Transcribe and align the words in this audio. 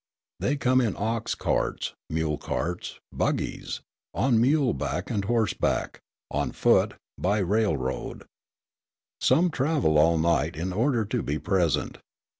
They 0.39 0.55
come 0.57 0.81
in 0.81 0.95
ox 0.97 1.35
carts, 1.35 1.93
mule 2.09 2.39
carts, 2.39 2.99
buggies, 3.13 3.81
on 4.15 4.41
muleback 4.41 5.11
and 5.11 5.23
horseback, 5.25 6.01
on 6.31 6.53
foot, 6.53 6.95
by 7.19 7.37
railroad. 7.37 8.25
Some 9.19 9.51
travel 9.51 9.99
all 9.99 10.17
night 10.17 10.55
in 10.55 10.73
order 10.73 11.05
to 11.05 11.21
be 11.21 11.37
present. 11.37 11.99